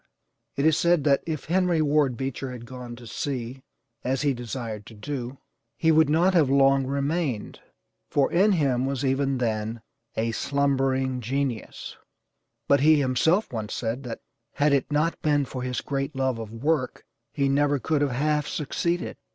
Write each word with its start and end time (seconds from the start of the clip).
It 0.55 0.65
is 0.65 0.77
said 0.79 1.03
that 1.03 1.21
if 1.27 1.45
Henry 1.45 1.79
Ward 1.79 2.17
Beecher 2.17 2.51
had 2.51 2.65
gone 2.65 2.95
to 2.95 3.05
sea, 3.05 3.61
as 4.03 4.23
he 4.23 4.33
desired 4.33 4.87
to 4.87 4.95
do, 4.95 5.37
he 5.77 5.91
would 5.91 6.09
not 6.09 6.33
have 6.33 6.49
long 6.49 6.87
remained, 6.87 7.59
for 8.09 8.31
in 8.31 8.53
him 8.53 8.87
was 8.87 9.05
even 9.05 9.37
then 9.37 9.83
a 10.17 10.31
'slumbering 10.31 11.19
genius,' 11.21 11.97
But 12.67 12.79
he 12.79 12.99
himself 12.99 13.53
once 13.53 13.75
said 13.75 14.01
that 14.05 14.21
had 14.53 14.73
it 14.73 14.91
not 14.91 15.21
been 15.21 15.45
for 15.45 15.61
his 15.61 15.81
great 15.81 16.15
love 16.15 16.39
of 16.39 16.51
work 16.51 17.05
he 17.31 17.47
never 17.47 17.77
could 17.77 18.01
have 18.01 18.09
half 18.09 18.47
succeeded. 18.47 19.17